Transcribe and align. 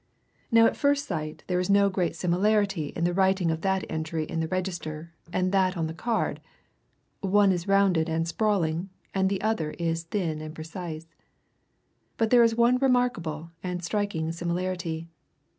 Now 0.51 0.65
at 0.65 0.75
first 0.75 1.05
sight 1.05 1.43
there 1.45 1.59
is 1.59 1.69
no 1.69 1.87
great 1.87 2.15
similarity 2.15 2.87
in 2.95 3.03
the 3.03 3.13
writing 3.13 3.51
of 3.51 3.61
that 3.61 3.85
entry 3.87 4.25
in 4.25 4.39
the 4.39 4.47
register 4.47 5.13
and 5.31 5.51
that 5.51 5.77
on 5.77 5.85
the 5.85 5.93
card 5.93 6.41
one 7.19 7.51
is 7.51 7.67
rounded 7.67 8.09
and 8.09 8.27
sprawling, 8.27 8.89
and 9.13 9.29
the 9.29 9.43
other 9.43 9.75
is 9.77 10.01
thin 10.05 10.41
and 10.41 10.55
precise. 10.55 11.05
But 12.17 12.31
there 12.31 12.41
is 12.41 12.55
one 12.55 12.77
remarkable 12.77 13.51
and 13.61 13.83
striking 13.83 14.31
similarity. 14.31 15.07